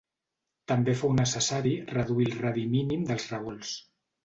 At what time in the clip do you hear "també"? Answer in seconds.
0.71-0.95